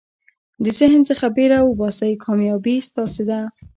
[0.63, 3.39] د ذهن څخه بېره وباسئ، کامیابي ستاسي ده.